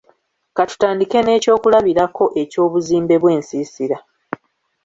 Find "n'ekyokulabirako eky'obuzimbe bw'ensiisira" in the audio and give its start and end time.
1.21-3.97